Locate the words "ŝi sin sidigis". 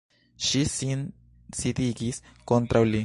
0.45-2.21